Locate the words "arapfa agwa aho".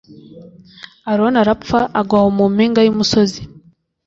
1.41-2.29